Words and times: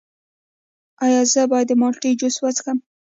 ایا 1.05 1.21
زه 1.31 1.41
باید 1.51 1.67
د 1.69 1.73
مالټې 1.81 2.11
جوس 2.19 2.35
وڅښم؟ 2.39 2.77